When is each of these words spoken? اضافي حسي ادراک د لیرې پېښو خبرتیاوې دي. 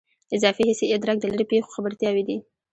اضافي 0.35 0.63
حسي 0.69 0.85
ادراک 0.95 1.17
د 1.19 1.25
لیرې 1.31 1.45
پېښو 1.51 1.73
خبرتیاوې 1.75 2.23
دي. 2.27 2.37